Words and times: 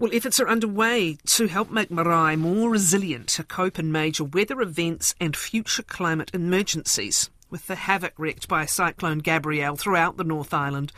Well, 0.00 0.14
efforts 0.14 0.38
are 0.38 0.48
underway 0.48 1.18
to 1.26 1.48
help 1.48 1.72
make 1.72 1.90
Marae 1.90 2.36
more 2.36 2.70
resilient 2.70 3.26
to 3.30 3.42
cope 3.42 3.80
in 3.80 3.90
major 3.90 4.22
weather 4.22 4.60
events 4.60 5.12
and 5.20 5.36
future 5.36 5.82
climate 5.82 6.30
emergencies. 6.32 7.30
With 7.50 7.66
the 7.66 7.74
havoc 7.74 8.12
wreaked 8.16 8.46
by 8.46 8.64
Cyclone 8.64 9.18
Gabrielle 9.18 9.74
throughout 9.74 10.16
the 10.16 10.22
North 10.22 10.54
Island, 10.54 10.92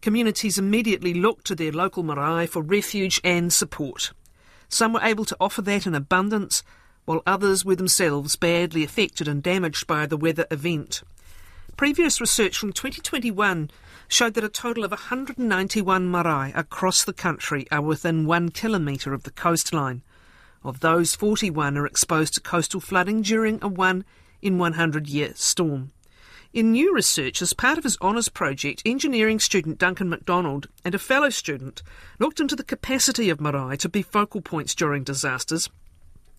communities 0.00 0.58
immediately 0.58 1.14
looked 1.14 1.46
to 1.46 1.54
their 1.54 1.70
local 1.70 2.02
marae 2.02 2.48
for 2.48 2.60
refuge 2.60 3.20
and 3.22 3.52
support. 3.52 4.12
Some 4.68 4.94
were 4.94 5.04
able 5.04 5.26
to 5.26 5.36
offer 5.38 5.62
that 5.62 5.86
in 5.86 5.94
abundance, 5.94 6.64
while 7.04 7.22
others 7.24 7.64
were 7.64 7.76
themselves 7.76 8.34
badly 8.34 8.82
affected 8.82 9.28
and 9.28 9.44
damaged 9.44 9.86
by 9.86 10.06
the 10.06 10.16
weather 10.16 10.48
event. 10.50 11.04
Previous 11.80 12.20
research 12.20 12.58
from 12.58 12.74
2021 12.74 13.70
showed 14.06 14.34
that 14.34 14.44
a 14.44 14.50
total 14.50 14.84
of 14.84 14.90
191 14.90 16.10
marae 16.10 16.52
across 16.54 17.02
the 17.02 17.14
country 17.14 17.66
are 17.72 17.80
within 17.80 18.26
one 18.26 18.50
kilometre 18.50 19.14
of 19.14 19.22
the 19.22 19.30
coastline. 19.30 20.02
Of 20.62 20.80
those, 20.80 21.14
41 21.14 21.78
are 21.78 21.86
exposed 21.86 22.34
to 22.34 22.42
coastal 22.42 22.82
flooding 22.82 23.22
during 23.22 23.60
a 23.62 23.68
1 23.68 24.04
in 24.42 24.58
100 24.58 25.08
year 25.08 25.32
storm. 25.34 25.92
In 26.52 26.72
new 26.72 26.94
research, 26.94 27.40
as 27.40 27.54
part 27.54 27.78
of 27.78 27.84
his 27.84 27.96
honours 28.02 28.28
project, 28.28 28.82
engineering 28.84 29.40
student 29.40 29.78
Duncan 29.78 30.10
MacDonald 30.10 30.68
and 30.84 30.94
a 30.94 30.98
fellow 30.98 31.30
student 31.30 31.82
looked 32.18 32.40
into 32.40 32.56
the 32.56 32.62
capacity 32.62 33.30
of 33.30 33.40
marae 33.40 33.78
to 33.78 33.88
be 33.88 34.02
focal 34.02 34.42
points 34.42 34.74
during 34.74 35.02
disasters. 35.02 35.70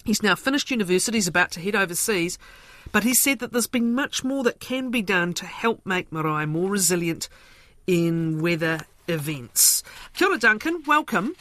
He's 0.04 0.24
now 0.24 0.36
finished 0.36 0.72
university, 0.72 1.18
he's 1.18 1.28
about 1.28 1.52
to 1.52 1.60
head 1.60 1.76
overseas, 1.76 2.38
but 2.92 3.04
he 3.04 3.14
said 3.14 3.40
that 3.40 3.52
there's 3.52 3.68
been 3.68 3.94
much 3.94 4.24
more 4.24 4.44
that 4.44 4.60
can 4.60 4.90
be 4.90 5.02
done 5.02 5.34
to 5.36 5.46
help 5.46 5.86
make 5.86 6.12
marae 6.12 6.46
more 6.46 6.70
resilient 6.70 7.30
in 7.86 8.42
weather 8.42 8.82
events. 9.08 9.84
Kia 10.14 10.28
ora, 10.28 10.38
Duncan. 10.38 10.84
Welcome. 10.88 11.36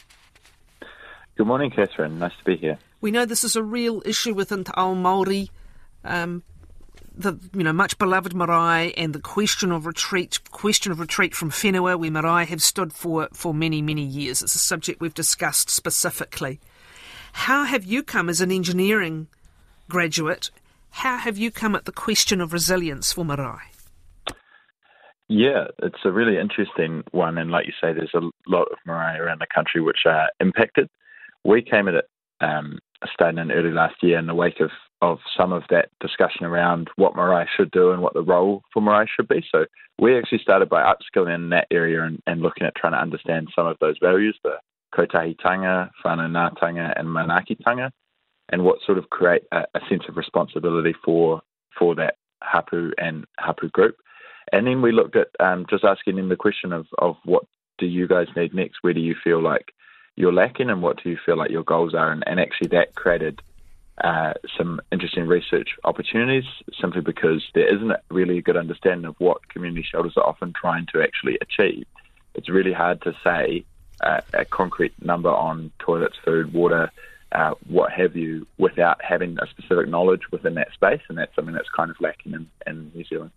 Good 1.37 1.47
morning, 1.47 1.71
Catherine. 1.71 2.19
Nice 2.19 2.33
to 2.37 2.43
be 2.43 2.57
here. 2.57 2.77
We 2.99 3.09
know 3.09 3.25
this 3.25 3.43
is 3.43 3.55
a 3.55 3.63
real 3.63 4.03
issue 4.05 4.33
within 4.33 4.63
Te 4.63 4.71
Ao 4.75 4.93
Māori 4.93 5.49
um, 6.03 6.43
the 7.15 7.37
you 7.53 7.63
know 7.63 7.73
much 7.73 7.97
beloved 7.97 8.33
marae 8.33 8.93
and 8.95 9.13
the 9.13 9.19
question 9.19 9.71
of 9.71 9.85
retreat, 9.85 10.39
question 10.51 10.91
of 10.91 10.99
retreat 10.99 11.35
from 11.35 11.51
whenua, 11.51 11.99
where 11.99 12.11
marae 12.11 12.45
have 12.45 12.61
stood 12.61 12.93
for 12.93 13.27
for 13.33 13.53
many 13.53 13.81
many 13.81 14.03
years. 14.03 14.41
It's 14.41 14.55
a 14.55 14.59
subject 14.59 15.01
we've 15.01 15.13
discussed 15.13 15.69
specifically. 15.69 16.59
How 17.33 17.63
have 17.63 17.85
you 17.85 18.03
come 18.03 18.29
as 18.29 18.41
an 18.41 18.51
engineering 18.51 19.27
graduate? 19.89 20.51
How 20.91 21.17
have 21.17 21.37
you 21.37 21.51
come 21.51 21.75
at 21.75 21.85
the 21.85 21.91
question 21.91 22.41
of 22.41 22.53
resilience 22.53 23.13
for 23.13 23.25
marae? 23.25 23.71
Yeah, 25.27 25.67
it's 25.81 26.03
a 26.03 26.11
really 26.11 26.37
interesting 26.37 27.03
one, 27.11 27.37
and 27.37 27.51
like 27.51 27.65
you 27.65 27.73
say, 27.81 27.93
there's 27.93 28.13
a 28.13 28.29
lot 28.47 28.67
of 28.71 28.77
marae 28.85 29.17
around 29.17 29.39
the 29.39 29.47
country 29.53 29.81
which 29.81 30.05
are 30.05 30.29
impacted. 30.41 30.89
We 31.45 31.61
came 31.61 31.87
at 31.87 31.95
it 31.95 32.05
um, 32.41 32.79
starting 33.13 33.39
in 33.39 33.51
early 33.51 33.71
last 33.71 33.95
year 34.01 34.19
in 34.19 34.27
the 34.27 34.35
wake 34.35 34.59
of 34.59 34.71
of 35.01 35.17
some 35.35 35.51
of 35.51 35.63
that 35.71 35.89
discussion 35.99 36.45
around 36.45 36.87
what 36.95 37.15
Marae 37.15 37.47
should 37.57 37.71
do 37.71 37.91
and 37.91 38.03
what 38.03 38.13
the 38.13 38.21
role 38.21 38.61
for 38.71 38.81
Marae 38.81 39.07
should 39.07 39.27
be. 39.27 39.43
So 39.51 39.65
we 39.99 40.15
actually 40.15 40.39
started 40.39 40.69
by 40.69 40.83
upskilling 40.83 41.33
in 41.33 41.49
that 41.49 41.65
area 41.71 42.03
and, 42.03 42.21
and 42.27 42.41
looking 42.41 42.67
at 42.67 42.75
trying 42.75 42.93
to 42.93 43.01
understand 43.01 43.49
some 43.55 43.65
of 43.65 43.77
those 43.81 43.95
values, 43.99 44.37
the 44.43 44.57
kotahitanga, 44.95 45.89
whanaungatanga 46.03 46.99
and 46.99 47.07
manaakitanga, 47.07 47.91
and 48.49 48.63
what 48.63 48.79
sort 48.85 48.97
of 48.97 49.09
create 49.09 49.43
a, 49.51 49.63
a 49.75 49.79
sense 49.89 50.03
of 50.07 50.17
responsibility 50.17 50.93
for 51.03 51.41
for 51.77 51.95
that 51.95 52.15
hapu 52.41 52.91
and 52.97 53.25
hapu 53.39 53.69
group. 53.69 53.95
And 54.51 54.67
then 54.67 54.81
we 54.81 54.91
looked 54.91 55.15
at 55.15 55.27
um, 55.39 55.65
just 55.69 55.83
asking 55.83 56.17
them 56.17 56.29
the 56.29 56.35
question 56.35 56.73
of, 56.73 56.87
of 56.97 57.15
what 57.23 57.45
do 57.77 57.85
you 57.85 58.07
guys 58.07 58.27
need 58.35 58.53
next? 58.53 58.79
Where 58.81 58.93
do 58.93 58.99
you 58.99 59.15
feel 59.23 59.41
like 59.41 59.73
you're 60.15 60.33
lacking 60.33 60.69
and 60.69 60.81
what 60.81 61.01
do 61.01 61.09
you 61.09 61.17
feel 61.25 61.37
like 61.37 61.51
your 61.51 61.63
goals 61.63 61.93
are? 61.93 62.11
And, 62.11 62.23
and 62.27 62.39
actually 62.39 62.67
that 62.69 62.95
created 62.95 63.41
uh, 64.03 64.33
some 64.57 64.81
interesting 64.91 65.27
research 65.27 65.69
opportunities 65.83 66.43
simply 66.79 67.01
because 67.01 67.43
there 67.53 67.73
isn't 67.73 67.93
really 68.09 68.39
a 68.39 68.41
good 68.41 68.57
understanding 68.57 69.05
of 69.05 69.15
what 69.19 69.47
community 69.49 69.85
shelters 69.89 70.13
are 70.17 70.27
often 70.27 70.53
trying 70.53 70.87
to 70.93 71.01
actually 71.01 71.37
achieve. 71.41 71.85
It's 72.33 72.49
really 72.49 72.73
hard 72.73 73.01
to 73.03 73.13
say 73.23 73.65
uh, 74.01 74.21
a 74.33 74.45
concrete 74.45 74.93
number 75.01 75.29
on 75.29 75.71
toilets, 75.79 76.17
food, 76.23 76.53
water, 76.53 76.91
uh, 77.31 77.53
what 77.67 77.91
have 77.91 78.15
you, 78.15 78.45
without 78.57 79.01
having 79.03 79.37
a 79.41 79.47
specific 79.47 79.87
knowledge 79.87 80.21
within 80.31 80.55
that 80.55 80.71
space, 80.73 81.01
and 81.07 81.17
that's 81.17 81.33
something 81.35 81.53
that's 81.53 81.69
kind 81.69 81.89
of 81.89 81.99
lacking 82.01 82.33
in, 82.33 82.49
in 82.67 82.91
New 82.93 83.05
Zealand. 83.05 83.31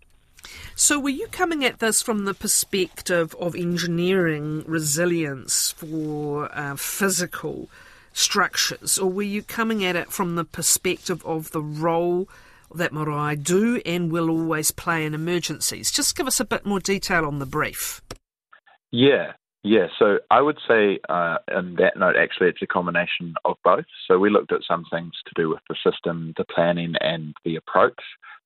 So, 0.75 0.99
were 0.99 1.09
you 1.09 1.27
coming 1.27 1.63
at 1.63 1.79
this 1.79 2.01
from 2.01 2.25
the 2.25 2.33
perspective 2.33 3.33
of 3.39 3.55
engineering 3.55 4.63
resilience 4.67 5.71
for 5.71 6.49
uh, 6.55 6.75
physical 6.75 7.69
structures, 8.13 8.97
or 8.97 9.09
were 9.09 9.23
you 9.23 9.41
coming 9.41 9.83
at 9.83 9.95
it 9.95 10.11
from 10.11 10.35
the 10.35 10.45
perspective 10.45 11.25
of 11.25 11.51
the 11.51 11.61
role 11.61 12.27
that 12.73 12.93
marae 12.93 13.35
do 13.35 13.81
and 13.85 14.11
will 14.11 14.29
always 14.29 14.71
play 14.71 15.05
in 15.05 15.13
emergencies? 15.13 15.91
Just 15.91 16.15
give 16.15 16.27
us 16.27 16.39
a 16.39 16.45
bit 16.45 16.65
more 16.65 16.79
detail 16.79 17.25
on 17.25 17.39
the 17.39 17.45
brief. 17.45 18.01
Yeah, 18.91 19.33
yeah. 19.65 19.87
So 19.97 20.19
I 20.29 20.41
would 20.41 20.59
say, 20.67 20.99
uh, 21.09 21.37
on 21.51 21.75
that 21.77 21.97
note, 21.97 22.15
actually, 22.15 22.49
it's 22.49 22.61
a 22.61 22.67
combination 22.67 23.33
of 23.43 23.57
both. 23.63 23.85
So 24.07 24.19
we 24.19 24.29
looked 24.29 24.51
at 24.51 24.61
some 24.67 24.85
things 24.91 25.13
to 25.25 25.31
do 25.35 25.49
with 25.49 25.61
the 25.67 25.75
system, 25.83 26.35
the 26.37 26.45
planning, 26.45 26.93
and 27.01 27.33
the 27.43 27.55
approach 27.55 27.99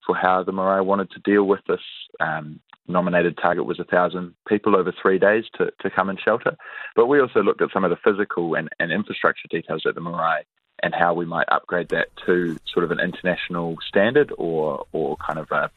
for 0.06 0.16
how 0.16 0.44
the 0.44 0.54
marae 0.54 0.82
wanted 0.82 1.12
to 1.12 1.20
deal 1.20 1.44
with 1.44 1.60
this 1.68 1.82
um, 2.22 2.62
nominated 2.88 3.38
target 3.38 3.66
was 3.66 3.82
a 3.82 3.84
thousand 3.84 4.34
people 4.48 4.78
over 4.78 4.94
three 5.02 5.20
days 5.20 5.44
to, 5.58 5.70
to 5.82 5.90
come 5.90 6.10
and 6.10 6.22
shelter. 6.22 6.56
But 6.96 7.08
we 7.08 7.20
also 7.20 7.44
looked 7.44 7.62
at 7.62 7.72
some 7.74 7.84
of 7.84 7.90
the 7.90 7.98
physical 7.98 8.56
and, 8.56 8.70
and 8.80 8.90
infrastructure 8.90 9.50
details 9.50 9.84
at 9.86 9.96
the 9.96 10.02
marae 10.02 10.46
and 10.82 10.96
how 10.96 11.14
we 11.14 11.26
might 11.26 11.50
upgrade 11.50 11.90
that 11.90 12.08
to 12.26 12.58
sort 12.72 12.86
of 12.86 12.92
an 12.92 13.02
international 13.02 13.76
standard 13.86 14.32
or 14.38 14.86
or 14.94 15.18
kind 15.18 15.38
of 15.38 15.52
a 15.52 15.70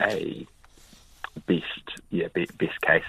a 0.00 0.44
best 1.46 2.00
yeah 2.10 2.26
best 2.34 2.80
case. 2.80 3.04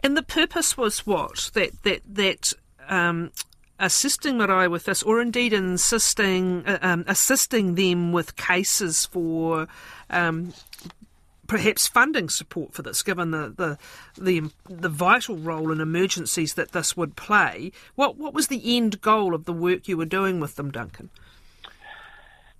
And 0.00 0.16
the 0.16 0.22
purpose 0.22 0.76
was 0.76 1.06
what 1.06 1.50
that 1.54 1.82
that 1.82 2.02
that 2.06 2.52
um, 2.88 3.32
assisting 3.78 4.38
marae 4.38 4.68
with 4.68 4.84
this, 4.84 5.02
or 5.02 5.20
indeed 5.20 5.52
insisting 5.52 6.64
uh, 6.66 6.78
um, 6.82 7.04
assisting 7.06 7.74
them 7.74 8.12
with 8.12 8.36
cases 8.36 9.06
for 9.06 9.66
um, 10.10 10.52
perhaps 11.46 11.88
funding 11.88 12.28
support 12.28 12.74
for 12.74 12.82
this, 12.82 13.02
given 13.02 13.32
the, 13.32 13.52
the 13.56 13.78
the 14.16 14.50
the, 14.68 14.88
vital 14.88 15.36
role 15.36 15.72
in 15.72 15.80
emergencies 15.80 16.54
that 16.54 16.72
this 16.72 16.96
would 16.96 17.16
play. 17.16 17.72
What 17.96 18.16
what 18.16 18.34
was 18.34 18.46
the 18.46 18.76
end 18.76 19.00
goal 19.00 19.34
of 19.34 19.44
the 19.44 19.52
work 19.52 19.88
you 19.88 19.96
were 19.96 20.04
doing 20.04 20.38
with 20.38 20.56
them, 20.56 20.70
Duncan? 20.70 21.10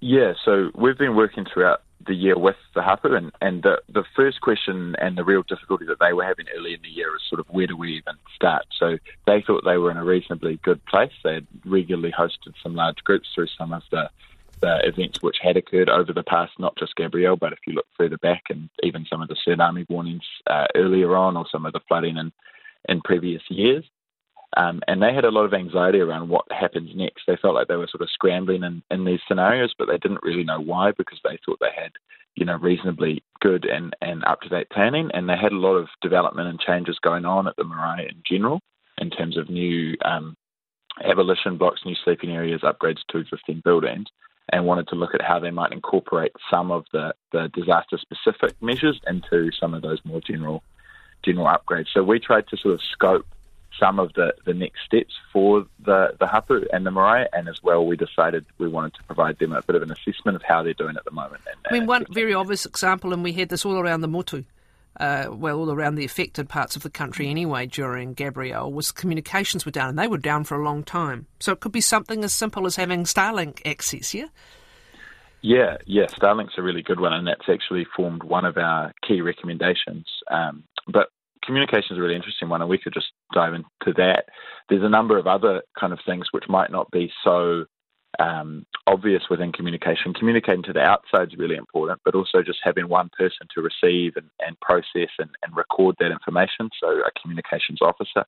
Yeah, 0.01 0.35
so 0.45 0.71
we've 0.75 0.99
been 0.99 1.17
working 1.17 1.45
throughout 1.53 1.83
the 2.07 2.15
year 2.15 2.39
with 2.39 2.57
the 2.75 2.83
hapu, 2.83 3.15
and, 3.15 3.33
and 3.41 3.63
the, 3.63 3.83
the 3.93 4.05
first 4.15 4.41
question 4.41 4.95
and 5.01 5.19
the 5.19 5.25
real 5.25 5.43
difficulty 5.43 5.85
that 5.87 5.99
they 6.01 6.13
were 6.13 6.25
having 6.25 6.47
early 6.57 6.75
in 6.75 6.83
the 6.83 6.89
year 6.89 7.15
is 7.17 7.23
sort 7.29 7.41
of 7.41 7.47
where 7.51 7.67
do 7.67 7.77
we 7.77 7.97
even 7.97 8.15
start? 8.35 8.67
So 8.79 8.99
they 9.27 9.43
thought 9.43 9.65
they 9.65 9.77
were 9.77 9.91
in 9.91 9.97
a 9.97 10.05
reasonably 10.05 10.61
good 10.63 10.85
place. 10.87 11.13
They 11.25 11.35
had 11.35 11.47
regularly 11.65 12.13
hosted 12.17 12.55
some 12.63 12.77
large 12.77 13.03
groups 13.05 13.29
through 13.35 13.49
some 13.59 13.73
of 13.73 13.83
the 13.91 14.11
the 14.61 14.81
events 14.83 15.23
which 15.23 15.37
had 15.41 15.57
occurred 15.57 15.89
over 15.89 16.13
the 16.13 16.25
past, 16.25 16.53
not 16.59 16.77
just 16.77 16.97
Gabrielle, 16.97 17.37
but 17.37 17.53
if 17.53 17.61
you 17.65 17.75
look 17.75 17.87
further 17.97 18.19
back 18.19 18.43
and 18.51 18.69
even 18.83 19.07
some 19.09 19.23
of 19.23 19.29
the 19.29 19.37
tsunami 19.37 19.89
warnings 19.89 20.25
uh, 20.49 20.67
earlier 20.75 21.17
on 21.17 21.37
or 21.37 21.47
some 21.51 21.65
of 21.65 21.73
the 21.73 21.81
flooding 21.87 22.17
in, 22.17 22.33
in 22.89 23.01
previous 23.03 23.43
years. 23.49 23.85
Um, 24.57 24.81
and 24.89 25.03
they 25.03 25.13
had 25.13 25.25
a 25.25 25.31
lot 25.31 25.45
of 25.45 25.55
anxiety 25.55 26.01
around 26.01 26.29
what 26.29 26.51
happens 26.51 26.91
next. 26.95 27.23
They 27.27 27.37
felt 27.37 27.55
like 27.55 27.69
they 27.69 27.77
were 27.77 27.89
sort 27.91 28.03
of 28.03 28.11
scrambling 28.11 28.63
in, 28.63 28.83
in 28.91 29.05
these 29.05 29.21
scenarios, 29.29 29.75
but 29.79 29.89
they 29.89 29.99
didn't 29.99 30.23
really 30.23 30.45
know 30.45 30.61
why 30.61 30.93
because 30.97 31.21
they 31.23 31.39
thought 31.45 31.59
they 31.61 31.75
had, 31.75 31.93
you 32.35 32.47
know, 32.47 32.57
reasonably 32.57 33.23
good 33.41 33.67
and, 33.67 33.95
and 34.01 34.25
up 34.25 34.41
to 34.41 34.49
date 34.49 34.71
planning. 34.71 35.11
And 35.13 35.29
they 35.29 35.37
had 35.37 35.53
a 35.53 35.59
lot 35.59 35.77
of 35.77 35.89
development 36.01 36.49
and 36.49 36.59
changes 36.59 36.99
going 37.03 37.25
on 37.25 37.47
at 37.47 37.57
the 37.57 37.65
Marae 37.65 38.09
in 38.09 38.23
general 38.27 38.61
in 38.97 39.11
terms 39.11 39.37
of 39.37 39.51
new 39.51 39.97
um, 40.05 40.35
ablution 41.05 41.59
blocks, 41.59 41.83
new 41.85 41.95
sleeping 42.03 42.31
areas, 42.31 42.63
upgrades 42.63 43.05
to 43.11 43.19
existing 43.19 43.61
buildings 43.65 44.07
and 44.51 44.65
wanted 44.65 44.89
to 44.89 44.95
look 44.95 45.15
at 45.15 45.23
how 45.23 45.39
they 45.39 45.51
might 45.51 45.73
incorporate 45.73 46.33
some 46.51 46.71
of 46.71 46.85
the, 46.93 47.13
the 47.33 47.51
disaster 47.55 47.99
specific 47.99 48.55
measures 48.63 49.01
into 49.07 49.51
some 49.53 49.75
of 49.75 49.83
those 49.83 50.01
more 50.05 50.21
general 50.21 50.63
general 51.25 51.47
upgrades. 51.47 51.89
So 51.93 52.03
we 52.03 52.21
tried 52.21 52.47
to 52.49 52.57
sort 52.57 52.75
of 52.75 52.81
scope 52.93 53.27
some 53.79 53.99
of 53.99 54.13
the, 54.15 54.35
the 54.45 54.55
next 54.55 54.81
steps 54.85 55.15
for 55.33 55.67
the, 55.85 56.15
the 56.19 56.27
hapu 56.27 56.65
and 56.73 56.85
the 56.85 56.91
marae, 56.91 57.27
and 57.33 57.49
as 57.49 57.63
well 57.63 57.87
we 57.87 57.97
decided 57.97 58.45
we 58.59 58.69
wanted 58.69 58.95
to 58.95 59.03
provide 59.05 59.39
them 59.39 59.53
a 59.53 59.63
bit 59.63 59.77
of 59.77 59.83
an 59.83 59.91
assessment 59.91 60.37
of 60.37 60.43
how 60.43 60.63
they're 60.63 60.75
doing 60.75 60.97
at 60.97 61.05
the 61.05 61.11
moment. 61.11 61.43
And, 61.47 61.57
I 61.71 61.73
mean, 61.73 61.87
one 61.87 62.07
very 62.11 62.35
obvious 62.35 62.67
example, 62.67 63.13
and 63.13 63.23
we 63.23 63.33
had 63.33 63.49
this 63.49 63.65
all 63.65 63.79
around 63.79 64.01
the 64.01 64.09
motu, 64.09 64.45
uh, 64.99 65.27
well, 65.31 65.59
all 65.59 65.71
around 65.71 65.95
the 65.95 66.05
affected 66.05 66.49
parts 66.49 66.75
of 66.75 66.83
the 66.83 66.91
country 66.91 67.29
anyway 67.29 67.67
during 67.67 68.15
Gabrielle, 68.15 68.73
was 68.73 68.91
communications 68.91 69.65
were 69.65 69.71
down, 69.71 69.91
and 69.91 69.99
they 69.99 70.09
were 70.09 70.19
down 70.19 70.45
for 70.45 70.61
a 70.61 70.65
long 70.65 70.83
time. 70.83 71.27
So 71.39 71.53
it 71.53 71.61
could 71.61 71.73
be 71.73 71.81
something 71.81 72.25
as 72.25 72.35
simple 72.35 72.67
as 72.67 72.77
having 72.77 73.05
Starlink 73.05 73.65
access, 73.65 74.13
yeah? 74.13 74.27
Yeah, 75.41 75.77
yeah, 75.87 76.07
Starlink's 76.07 76.59
a 76.59 76.63
really 76.63 76.83
good 76.83 76.99
one, 76.99 77.13
and 77.13 77.29
that's 77.29 77.49
actually 77.49 77.87
formed 77.97 78.25
one 78.25 78.45
of 78.45 78.57
our 78.57 78.93
key 79.07 79.21
recommendations. 79.21 80.07
Um, 80.29 80.65
but 80.89 81.11
communication 81.49 81.97
is 81.97 81.99
a 81.99 82.03
really 82.03 82.15
interesting 82.15 82.51
one, 82.51 82.61
and 82.61 82.69
we 82.69 82.79
could 82.79 82.93
just 82.93 83.09
dive 83.33 83.55
into 83.55 83.95
that. 83.97 84.27
There's 84.69 84.85
a 84.85 84.89
number 84.89 85.17
of 85.17 85.27
other 85.27 85.63
kind 85.81 85.95
of 85.95 85.99
things 86.05 86.27
which 86.31 86.45
might 86.47 86.71
not 86.71 86.91
be 86.91 87.11
so 87.25 87.65
um, 88.19 88.67
obvious 88.87 89.23
within 89.31 89.51
communication. 89.51 90.13
Communicating 90.13 90.63
to 90.65 90.75
the 90.75 90.81
outside 90.81 91.29
is 91.29 91.39
really 91.39 91.57
important, 91.57 92.01
but 92.05 92.15
also 92.15 92.43
just 92.43 92.59
having 92.63 92.89
one 92.89 93.09
person 93.17 93.47
to 93.55 93.63
receive 93.63 94.13
and, 94.17 94.29
and 94.47 94.61
process 94.61 95.11
and, 95.19 95.31
and 95.43 95.57
record 95.57 95.97
that 95.99 96.13
information. 96.13 96.69
So, 96.79 96.89
a 96.89 97.11
communications 97.21 97.81
officer, 97.81 98.25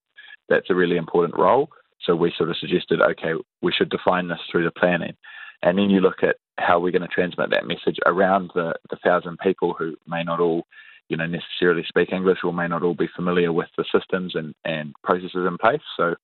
that's 0.48 0.70
a 0.70 0.74
really 0.74 0.96
important 0.96 1.38
role. 1.38 1.68
So, 2.00 2.16
we 2.16 2.32
sort 2.38 2.48
of 2.48 2.56
suggested, 2.56 3.02
okay, 3.02 3.34
we 3.60 3.72
should 3.72 3.90
define 3.90 4.28
this 4.28 4.40
through 4.50 4.64
the 4.64 4.70
planning. 4.70 5.14
And 5.62 5.76
then 5.76 5.90
you 5.90 6.00
look 6.00 6.22
at 6.22 6.36
how 6.58 6.80
we're 6.80 6.92
going 6.92 7.02
to 7.02 7.08
transmit 7.08 7.50
that 7.50 7.66
message 7.66 7.98
around 8.06 8.50
the, 8.54 8.72
the 8.88 8.96
thousand 9.04 9.38
people 9.40 9.74
who 9.78 9.94
may 10.08 10.22
not 10.22 10.40
all 10.40 10.64
you 11.10 11.16
know 11.16 11.26
necessarily 11.26 11.84
speak 11.86 12.12
English 12.12 12.38
or 12.44 12.52
may 12.52 12.68
not 12.68 12.82
all 12.82 12.94
be 12.94 13.08
familiar 13.14 13.52
with 13.52 13.68
the 13.76 13.84
systems 13.92 14.34
and, 14.34 14.54
and 14.64 14.94
processes 15.04 15.46
in 15.46 15.58
place. 15.58 15.82
So 15.96 16.14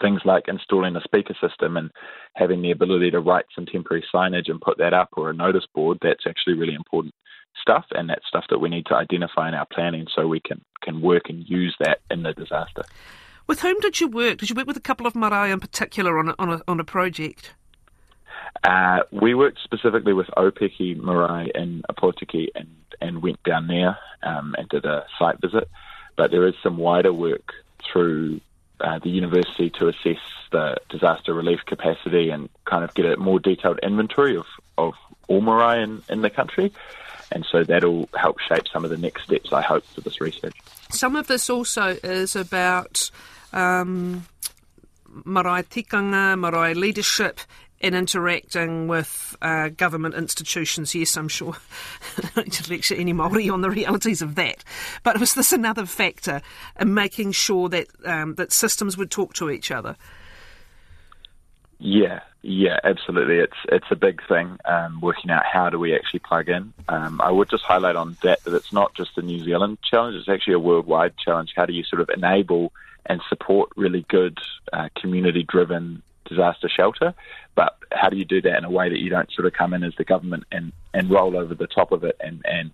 things 0.00 0.20
like 0.24 0.44
installing 0.48 0.96
a 0.96 1.00
speaker 1.00 1.34
system 1.40 1.76
and 1.76 1.90
having 2.34 2.62
the 2.62 2.72
ability 2.72 3.10
to 3.12 3.20
write 3.20 3.46
some 3.54 3.66
temporary 3.66 4.04
signage 4.14 4.50
and 4.50 4.60
put 4.60 4.78
that 4.78 4.92
up 4.92 5.08
or 5.16 5.30
a 5.30 5.34
notice 5.34 5.66
board, 5.74 5.98
that's 6.02 6.26
actually 6.28 6.54
really 6.54 6.74
important 6.74 7.14
stuff 7.60 7.84
and 7.92 8.08
that's 8.08 8.26
stuff 8.26 8.44
that 8.50 8.58
we 8.58 8.68
need 8.68 8.86
to 8.86 8.94
identify 8.94 9.48
in 9.48 9.54
our 9.54 9.66
planning 9.72 10.06
so 10.14 10.26
we 10.26 10.40
can, 10.40 10.60
can 10.82 11.00
work 11.00 11.24
and 11.28 11.48
use 11.48 11.74
that 11.80 11.98
in 12.10 12.22
the 12.22 12.32
disaster. 12.32 12.82
With 13.46 13.60
whom 13.60 13.78
did 13.80 14.00
you 14.00 14.08
work? 14.08 14.38
Did 14.38 14.50
you 14.50 14.56
work 14.56 14.66
with 14.66 14.76
a 14.76 14.80
couple 14.80 15.06
of 15.06 15.14
marae 15.14 15.50
in 15.50 15.60
particular 15.60 16.18
on 16.18 16.30
a, 16.30 16.34
on 16.38 16.50
a, 16.50 16.60
on 16.68 16.80
a 16.80 16.84
project? 16.84 17.54
Uh, 18.64 19.00
we 19.10 19.34
worked 19.34 19.58
specifically 19.64 20.12
with 20.12 20.28
Opeki 20.36 20.96
Marae 20.96 21.50
in 21.54 21.82
Opotiki 21.90 22.48
and, 22.54 22.68
and 23.00 23.22
went 23.22 23.42
down 23.42 23.66
there 23.66 23.98
um, 24.22 24.54
and 24.56 24.68
did 24.68 24.84
a 24.84 25.04
site 25.18 25.40
visit. 25.40 25.68
But 26.16 26.30
there 26.30 26.46
is 26.46 26.54
some 26.62 26.76
wider 26.76 27.12
work 27.12 27.52
through 27.92 28.40
uh, 28.80 28.98
the 28.98 29.10
university 29.10 29.70
to 29.70 29.88
assess 29.88 30.20
the 30.50 30.76
disaster 30.90 31.32
relief 31.32 31.60
capacity 31.66 32.30
and 32.30 32.48
kind 32.64 32.84
of 32.84 32.94
get 32.94 33.06
a 33.06 33.16
more 33.16 33.40
detailed 33.40 33.78
inventory 33.82 34.36
of, 34.36 34.46
of 34.76 34.94
all 35.28 35.40
marae 35.40 35.82
in, 35.82 36.02
in 36.08 36.22
the 36.22 36.30
country. 36.30 36.72
And 37.30 37.46
so 37.50 37.64
that'll 37.64 38.08
help 38.14 38.38
shape 38.40 38.64
some 38.70 38.84
of 38.84 38.90
the 38.90 38.98
next 38.98 39.24
steps, 39.24 39.52
I 39.52 39.62
hope, 39.62 39.84
for 39.86 40.02
this 40.02 40.20
research. 40.20 40.54
Some 40.90 41.16
of 41.16 41.26
this 41.28 41.48
also 41.48 41.96
is 42.02 42.36
about 42.36 43.10
um, 43.52 44.26
marae 45.24 45.62
tikanga, 45.62 46.38
marae 46.38 46.74
leadership, 46.74 47.40
in 47.82 47.94
interacting 47.94 48.86
with 48.86 49.36
uh, 49.42 49.68
government 49.68 50.14
institutions. 50.14 50.94
Yes, 50.94 51.16
I'm 51.16 51.28
sure 51.28 51.56
I 52.18 52.28
don't 52.34 52.70
lecture 52.70 52.94
any 52.94 53.12
Māori 53.12 53.52
on 53.52 53.60
the 53.60 53.70
realities 53.70 54.22
of 54.22 54.36
that. 54.36 54.64
But 55.02 55.18
was 55.18 55.34
this 55.34 55.52
another 55.52 55.84
factor 55.84 56.40
in 56.78 56.94
making 56.94 57.32
sure 57.32 57.68
that 57.68 57.88
um, 58.04 58.36
that 58.36 58.52
systems 58.52 58.96
would 58.96 59.10
talk 59.10 59.34
to 59.34 59.50
each 59.50 59.70
other? 59.70 59.96
Yeah, 61.78 62.20
yeah, 62.42 62.78
absolutely. 62.84 63.38
It's 63.38 63.56
it's 63.68 63.90
a 63.90 63.96
big 63.96 64.22
thing 64.28 64.56
um, 64.64 65.00
working 65.00 65.32
out 65.32 65.42
how 65.44 65.68
do 65.68 65.80
we 65.80 65.96
actually 65.96 66.20
plug 66.20 66.48
in. 66.48 66.72
Um, 66.88 67.20
I 67.20 67.32
would 67.32 67.50
just 67.50 67.64
highlight 67.64 67.96
on 67.96 68.16
that 68.22 68.44
that 68.44 68.54
it's 68.54 68.72
not 68.72 68.94
just 68.94 69.18
a 69.18 69.22
New 69.22 69.42
Zealand 69.42 69.78
challenge; 69.82 70.14
it's 70.14 70.28
actually 70.28 70.54
a 70.54 70.60
worldwide 70.60 71.16
challenge. 71.18 71.52
How 71.56 71.66
do 71.66 71.72
you 71.72 71.82
sort 71.82 72.00
of 72.00 72.08
enable 72.10 72.72
and 73.06 73.20
support 73.28 73.70
really 73.74 74.06
good 74.08 74.38
uh, 74.72 74.88
community-driven 74.96 76.02
disaster 76.32 76.68
shelter. 76.68 77.14
But 77.54 77.76
how 77.90 78.08
do 78.08 78.16
you 78.16 78.24
do 78.24 78.40
that 78.42 78.58
in 78.58 78.64
a 78.64 78.70
way 78.70 78.88
that 78.88 78.98
you 78.98 79.10
don't 79.10 79.30
sort 79.32 79.46
of 79.46 79.52
come 79.52 79.74
in 79.74 79.84
as 79.84 79.94
the 79.96 80.04
government 80.04 80.44
and, 80.50 80.72
and 80.94 81.10
roll 81.10 81.36
over 81.36 81.54
the 81.54 81.66
top 81.66 81.92
of 81.92 82.04
it 82.04 82.16
and, 82.20 82.42
and 82.44 82.70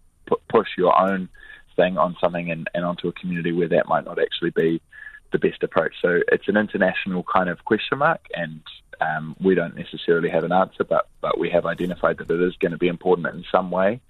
push 0.49 0.69
your 0.77 0.99
own 0.99 1.29
thing 1.77 1.99
on 1.99 2.17
something 2.21 2.51
and, 2.51 2.69
and 2.75 2.85
onto 2.85 3.09
a 3.09 3.13
community 3.13 3.53
where 3.53 3.69
that 3.69 3.89
might 3.89 4.05
not 4.05 4.19
actually 4.19 4.51
be 4.51 4.81
the 5.33 5.39
best 5.39 5.63
approach. 5.63 5.95
So 6.01 6.21
it's 6.33 6.49
an 6.49 6.57
international 6.57 7.23
kind 7.23 7.49
of 7.49 7.65
question 7.65 7.99
mark, 7.99 8.21
and 8.35 8.61
um, 9.01 9.37
we 9.41 9.55
don't 9.55 9.77
necessarily 9.77 10.31
have 10.31 10.45
an 10.45 10.53
answer, 10.53 10.85
but 10.85 11.09
but 11.21 11.39
we 11.39 11.51
have 11.51 11.67
identified 11.67 12.19
that 12.19 12.31
it 12.31 12.41
is 12.41 12.57
going 12.57 12.73
to 12.73 12.79
be 12.79 12.89
important 12.89 13.27
in 13.29 13.45
some 13.51 13.71
way 13.71 14.01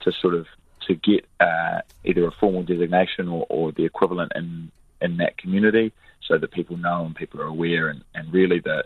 to 0.00 0.12
sort 0.12 0.34
of 0.34 0.46
to 0.86 0.94
get 0.94 1.26
uh, 1.40 1.80
either 2.04 2.26
a 2.26 2.30
formal 2.30 2.62
designation 2.62 3.28
or, 3.28 3.46
or 3.48 3.72
the 3.72 3.84
equivalent 3.84 4.32
in 4.34 4.70
in 5.00 5.16
that 5.18 5.36
community 5.38 5.92
so 6.26 6.38
that 6.38 6.52
people 6.52 6.76
know 6.76 7.04
and 7.04 7.14
people 7.14 7.40
are 7.40 7.46
aware. 7.46 7.88
And, 7.88 8.02
and 8.14 8.32
really, 8.32 8.60
the, 8.60 8.84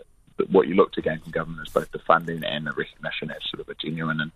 what 0.49 0.67
you 0.67 0.75
look 0.75 0.93
to 0.93 1.01
gain 1.01 1.19
from 1.19 1.31
government 1.31 1.67
is 1.67 1.73
both 1.73 1.91
the 1.91 1.99
funding 1.99 2.43
and 2.43 2.67
the 2.67 2.71
recognition 2.71 3.31
as 3.31 3.37
sort 3.49 3.61
of 3.61 3.69
a 3.69 3.75
genuine 3.75 4.19
and, 4.21 4.31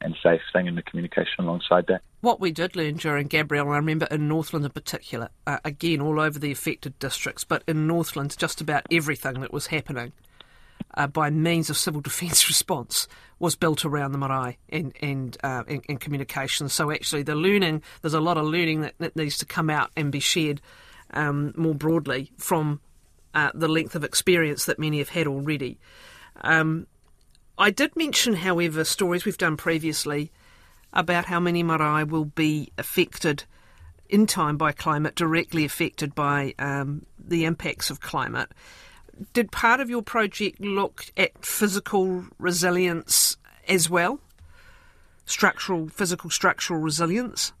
and 0.00 0.16
safe 0.22 0.40
thing 0.52 0.66
in 0.66 0.74
the 0.74 0.82
communication 0.82 1.44
alongside 1.44 1.86
that. 1.88 2.02
What 2.20 2.40
we 2.40 2.50
did 2.50 2.76
learn 2.76 2.96
during 2.96 3.26
Gabrielle, 3.28 3.70
I 3.70 3.76
remember 3.76 4.06
in 4.10 4.28
Northland 4.28 4.64
in 4.64 4.72
particular, 4.72 5.30
uh, 5.46 5.58
again, 5.64 6.00
all 6.00 6.20
over 6.20 6.38
the 6.38 6.52
affected 6.52 6.98
districts, 6.98 7.44
but 7.44 7.62
in 7.66 7.86
Northland, 7.86 8.36
just 8.38 8.60
about 8.60 8.86
everything 8.90 9.40
that 9.40 9.52
was 9.52 9.68
happening. 9.68 10.12
Uh, 10.94 11.06
by 11.06 11.28
means 11.28 11.68
of 11.68 11.76
civil 11.76 12.00
defence 12.08 12.48
response 12.48 13.08
was 13.38 13.54
built 13.54 13.84
around 13.84 14.12
the 14.12 14.18
marae 14.18 14.56
and 14.70 14.92
and, 15.00 15.36
uh, 15.44 15.62
and, 15.68 15.84
and 15.88 16.00
communication. 16.00 16.68
So 16.68 16.90
actually, 16.90 17.22
the 17.22 17.34
learning 17.34 17.82
there's 18.00 18.14
a 18.14 18.20
lot 18.20 18.38
of 18.38 18.46
learning 18.46 18.80
that, 18.80 18.94
that 18.98 19.14
needs 19.14 19.36
to 19.38 19.46
come 19.46 19.70
out 19.70 19.90
and 19.96 20.10
be 20.10 20.20
shared 20.20 20.60
um, 21.14 21.52
more 21.56 21.74
broadly 21.74 22.32
from 22.36 22.80
uh, 23.34 23.50
the 23.54 23.68
length 23.68 23.94
of 23.94 24.04
experience 24.04 24.64
that 24.64 24.78
many 24.78 24.98
have 24.98 25.10
had 25.10 25.26
already. 25.26 25.78
Um, 26.42 26.86
I 27.56 27.70
did 27.70 27.96
mention, 27.96 28.34
however, 28.34 28.84
stories 28.84 29.24
we've 29.24 29.38
done 29.38 29.56
previously 29.56 30.30
about 30.92 31.26
how 31.26 31.40
many 31.40 31.62
marae 31.62 32.04
will 32.04 32.24
be 32.24 32.72
affected 32.78 33.44
in 34.08 34.26
time 34.26 34.56
by 34.56 34.72
climate, 34.72 35.14
directly 35.14 35.64
affected 35.64 36.14
by 36.14 36.54
um, 36.58 37.04
the 37.18 37.44
impacts 37.44 37.90
of 37.90 38.00
climate. 38.00 38.50
Did 39.32 39.50
part 39.50 39.80
of 39.80 39.90
your 39.90 40.02
project 40.02 40.60
look 40.60 41.06
at 41.16 41.44
physical 41.44 42.24
resilience 42.38 43.36
as 43.66 43.90
well? 43.90 44.20
Structural, 45.26 45.88
physical, 45.88 46.30
structural 46.30 46.80
resilience? 46.80 47.52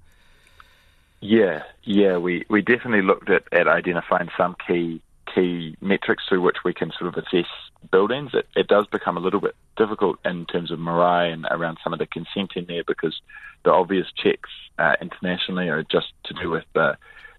Yeah, 1.20 1.64
yeah, 1.82 2.18
we, 2.18 2.44
we 2.48 2.62
definitely 2.62 3.02
looked 3.02 3.28
at, 3.30 3.44
at 3.52 3.66
identifying 3.66 4.28
some 4.36 4.56
key 4.66 5.02
key 5.34 5.76
metrics 5.82 6.24
through 6.26 6.40
which 6.40 6.56
we 6.64 6.72
can 6.72 6.90
sort 6.98 7.14
of 7.14 7.22
assess 7.22 7.48
buildings. 7.92 8.30
It, 8.32 8.46
it 8.56 8.66
does 8.66 8.86
become 8.86 9.18
a 9.18 9.20
little 9.20 9.40
bit 9.40 9.54
difficult 9.76 10.18
in 10.24 10.46
terms 10.46 10.70
of 10.70 10.78
marae 10.78 11.30
and 11.30 11.46
around 11.50 11.78
some 11.84 11.92
of 11.92 11.98
the 11.98 12.06
consent 12.06 12.52
in 12.56 12.64
there 12.64 12.82
because 12.86 13.20
the 13.64 13.70
obvious 13.70 14.06
checks 14.16 14.48
uh, 14.78 14.94
internationally 15.02 15.68
are 15.68 15.82
just 15.82 16.12
to 16.24 16.34
do 16.34 16.50
with 16.50 16.64
the 16.74 16.96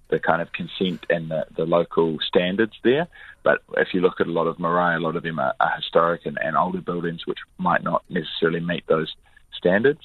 the 0.10 0.20
kind 0.20 0.42
of 0.42 0.52
consent 0.52 1.06
and 1.10 1.30
the, 1.30 1.46
the 1.56 1.66
local 1.66 2.18
standards 2.28 2.74
there. 2.84 3.08
But 3.44 3.62
if 3.78 3.94
you 3.94 4.02
look 4.02 4.20
at 4.20 4.26
a 4.26 4.32
lot 4.32 4.48
of 4.48 4.60
marae, 4.60 4.96
a 4.96 5.00
lot 5.00 5.16
of 5.16 5.22
them 5.22 5.38
are, 5.38 5.54
are 5.60 5.76
historic 5.78 6.26
and, 6.26 6.38
and 6.42 6.58
older 6.58 6.82
buildings 6.82 7.28
which 7.28 7.38
might 7.60 7.84
not 7.84 8.04
necessarily 8.10 8.60
meet 8.60 8.88
those 8.88 9.14
standards. 9.56 10.00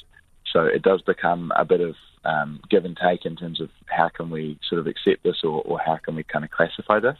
So 0.54 0.64
it 0.64 0.82
does 0.82 1.02
become 1.02 1.52
a 1.56 1.64
bit 1.64 1.80
of 1.80 1.96
um, 2.24 2.60
give 2.70 2.84
and 2.84 2.96
take 2.96 3.26
in 3.26 3.34
terms 3.34 3.60
of 3.60 3.68
how 3.86 4.08
can 4.08 4.30
we 4.30 4.58
sort 4.68 4.78
of 4.78 4.86
accept 4.86 5.24
this 5.24 5.42
or, 5.42 5.60
or 5.62 5.78
how 5.78 5.98
can 6.02 6.14
we 6.14 6.22
kind 6.22 6.44
of 6.44 6.50
classify 6.52 7.00
this. 7.00 7.18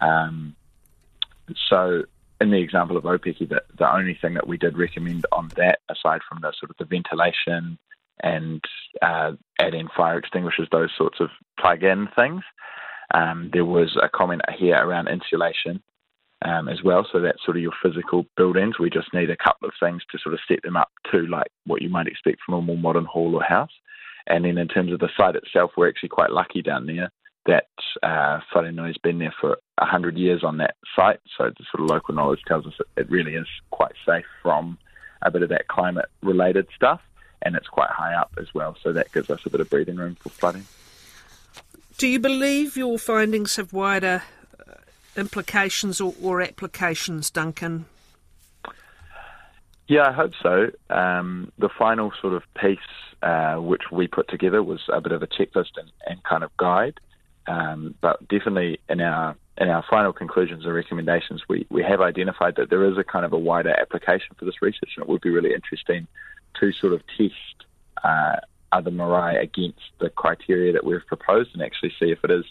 Um, 0.00 0.56
so 1.68 2.04
in 2.40 2.50
the 2.50 2.60
example 2.60 2.96
of 2.96 3.04
Opeki, 3.04 3.48
the, 3.48 3.62
the 3.78 3.94
only 3.94 4.18
thing 4.20 4.34
that 4.34 4.48
we 4.48 4.56
did 4.56 4.78
recommend 4.78 5.26
on 5.32 5.50
that, 5.56 5.80
aside 5.90 6.22
from 6.28 6.40
the 6.40 6.52
sort 6.58 6.70
of 6.70 6.76
the 6.78 6.86
ventilation 6.86 7.78
and 8.22 8.64
uh, 9.02 9.32
adding 9.60 9.88
fire 9.94 10.18
extinguishers, 10.18 10.68
those 10.72 10.90
sorts 10.96 11.20
of 11.20 11.28
plug-in 11.60 12.08
things, 12.16 12.42
um, 13.14 13.50
there 13.52 13.64
was 13.66 13.96
a 14.02 14.08
comment 14.08 14.40
here 14.58 14.76
around 14.76 15.08
insulation 15.08 15.82
um, 16.44 16.68
as 16.68 16.82
well. 16.82 17.06
So 17.10 17.20
that's 17.20 17.44
sort 17.44 17.56
of 17.56 17.62
your 17.62 17.72
physical 17.82 18.26
buildings. 18.36 18.78
We 18.78 18.90
just 18.90 19.12
need 19.14 19.30
a 19.30 19.36
couple 19.36 19.68
of 19.68 19.74
things 19.80 20.02
to 20.10 20.18
sort 20.18 20.34
of 20.34 20.40
set 20.48 20.62
them 20.62 20.76
up 20.76 20.90
to 21.12 21.26
like 21.26 21.48
what 21.64 21.82
you 21.82 21.88
might 21.88 22.06
expect 22.06 22.38
from 22.44 22.54
a 22.54 22.62
more 22.62 22.76
modern 22.76 23.04
hall 23.04 23.34
or 23.34 23.42
house. 23.42 23.70
And 24.26 24.44
then 24.44 24.58
in 24.58 24.68
terms 24.68 24.92
of 24.92 24.98
the 24.98 25.08
site 25.16 25.36
itself, 25.36 25.72
we're 25.76 25.88
actually 25.88 26.08
quite 26.10 26.30
lucky 26.30 26.62
down 26.62 26.86
there 26.86 27.10
that 27.46 27.68
uh, 28.02 28.40
Wharenui 28.52 28.88
has 28.88 28.96
been 28.98 29.20
there 29.20 29.34
for 29.40 29.50
100 29.78 30.18
years 30.18 30.42
on 30.42 30.58
that 30.58 30.74
site. 30.96 31.20
So 31.38 31.44
the 31.44 31.64
sort 31.70 31.84
of 31.84 31.90
local 31.90 32.14
knowledge 32.14 32.40
tells 32.46 32.66
us 32.66 32.74
it 32.96 33.08
really 33.08 33.34
is 33.34 33.46
quite 33.70 33.92
safe 34.04 34.24
from 34.42 34.78
a 35.22 35.30
bit 35.30 35.42
of 35.42 35.48
that 35.50 35.68
climate 35.68 36.06
related 36.22 36.66
stuff. 36.74 37.00
And 37.42 37.54
it's 37.54 37.68
quite 37.68 37.90
high 37.90 38.14
up 38.14 38.32
as 38.38 38.52
well. 38.52 38.76
So 38.82 38.92
that 38.94 39.12
gives 39.12 39.30
us 39.30 39.40
a 39.46 39.50
bit 39.50 39.60
of 39.60 39.70
breathing 39.70 39.96
room 39.96 40.16
for 40.16 40.30
flooding. 40.30 40.66
Do 41.98 42.08
you 42.08 42.18
believe 42.18 42.76
your 42.76 42.98
findings 42.98 43.56
have 43.56 43.72
wider 43.72 44.22
implications 45.16 46.00
or, 46.00 46.14
or 46.22 46.40
applications, 46.40 47.30
Duncan? 47.30 47.86
Yeah, 49.88 50.08
I 50.08 50.12
hope 50.12 50.32
so. 50.42 50.70
Um, 50.90 51.52
the 51.58 51.68
final 51.68 52.12
sort 52.20 52.34
of 52.34 52.42
piece 52.60 52.78
uh, 53.22 53.56
which 53.56 53.82
we 53.90 54.06
put 54.06 54.28
together 54.28 54.62
was 54.62 54.80
a 54.92 55.00
bit 55.00 55.12
of 55.12 55.22
a 55.22 55.26
checklist 55.26 55.76
and, 55.76 55.90
and 56.06 56.22
kind 56.24 56.44
of 56.44 56.56
guide. 56.56 57.00
Um, 57.46 57.94
but 58.00 58.26
definitely 58.28 58.80
in 58.88 59.00
our 59.00 59.36
in 59.58 59.70
our 59.70 59.82
final 59.88 60.12
conclusions 60.12 60.66
and 60.66 60.74
recommendations, 60.74 61.42
we, 61.48 61.66
we 61.70 61.82
have 61.82 62.02
identified 62.02 62.56
that 62.56 62.68
there 62.68 62.84
is 62.84 62.98
a 62.98 63.04
kind 63.04 63.24
of 63.24 63.32
a 63.32 63.38
wider 63.38 63.70
application 63.70 64.36
for 64.38 64.44
this 64.44 64.60
research, 64.60 64.90
and 64.96 65.02
it 65.02 65.08
would 65.08 65.22
be 65.22 65.30
really 65.30 65.54
interesting 65.54 66.06
to 66.60 66.72
sort 66.72 66.92
of 66.92 67.02
test 67.16 67.64
uh, 68.04 68.36
other 68.72 68.90
marae 68.90 69.36
against 69.36 69.80
the 69.98 70.10
criteria 70.10 70.74
that 70.74 70.84
we've 70.84 71.06
proposed 71.06 71.54
and 71.54 71.62
actually 71.62 71.90
see 71.98 72.10
if 72.10 72.22
it 72.22 72.30
is 72.30 72.44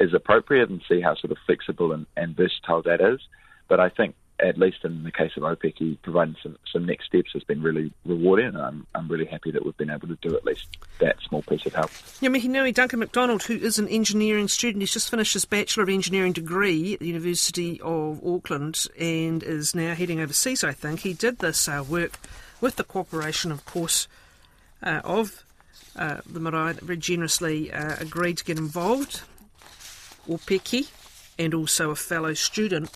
is 0.00 0.14
appropriate 0.14 0.70
and 0.70 0.82
see 0.88 1.00
how 1.00 1.14
sort 1.14 1.30
of 1.30 1.38
flexible 1.46 1.92
and, 1.92 2.06
and 2.16 2.36
versatile 2.36 2.82
that 2.82 3.00
is. 3.00 3.20
But 3.68 3.80
I 3.80 3.88
think 3.88 4.14
at 4.40 4.58
least 4.58 4.78
in 4.84 5.04
the 5.04 5.12
case 5.12 5.30
of 5.36 5.44
Opeki, 5.44 5.96
providing 6.02 6.36
some, 6.42 6.58
some 6.70 6.84
next 6.84 7.06
steps 7.06 7.30
has 7.32 7.44
been 7.44 7.62
really 7.62 7.92
rewarding, 8.04 8.48
and 8.48 8.58
I'm, 8.58 8.86
I'm 8.94 9.08
really 9.08 9.26
happy 9.26 9.52
that 9.52 9.64
we've 9.64 9.76
been 9.76 9.90
able 9.90 10.08
to 10.08 10.18
do 10.20 10.36
at 10.36 10.44
least 10.44 10.66
that 10.98 11.16
small 11.26 11.42
piece 11.42 11.64
of 11.66 11.74
help. 11.74 11.90
Yeah, 12.20 12.30
Mihinui 12.30 12.74
Duncan 12.74 12.98
McDonald, 12.98 13.44
who 13.44 13.54
is 13.54 13.78
an 13.78 13.88
engineering 13.88 14.48
student, 14.48 14.82
he's 14.82 14.92
just 14.92 15.08
finished 15.08 15.34
his 15.34 15.44
Bachelor 15.44 15.84
of 15.84 15.88
Engineering 15.88 16.32
degree 16.32 16.94
at 16.94 17.00
the 17.00 17.06
University 17.06 17.80
of 17.80 18.26
Auckland 18.26 18.86
and 18.98 19.42
is 19.42 19.74
now 19.74 19.94
heading 19.94 20.20
overseas, 20.20 20.64
I 20.64 20.72
think. 20.72 21.00
He 21.00 21.12
did 21.12 21.38
this 21.38 21.68
uh, 21.68 21.84
work 21.88 22.18
with 22.60 22.76
the 22.76 22.84
cooperation, 22.84 23.52
of 23.52 23.64
course, 23.64 24.08
uh, 24.82 25.00
of 25.04 25.44
uh, 25.96 26.20
the 26.26 26.40
marae 26.40 26.72
that 26.72 26.82
very 26.82 26.96
generously 26.96 27.72
uh, 27.72 27.96
agreed 28.00 28.38
to 28.38 28.44
get 28.44 28.58
involved, 28.58 29.22
Opeki, 30.28 30.88
and 31.38 31.54
also 31.54 31.90
a 31.90 31.96
fellow 31.96 32.34
student 32.34 32.92